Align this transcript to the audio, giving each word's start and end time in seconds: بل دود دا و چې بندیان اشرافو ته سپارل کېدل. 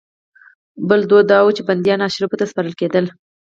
بل 0.87 1.01
دود 1.09 1.25
دا 1.31 1.39
و 1.45 1.55
چې 1.57 1.61
بندیان 1.67 1.99
اشرافو 2.07 2.39
ته 2.39 2.45
سپارل 2.51 2.73
کېدل. 2.79 3.05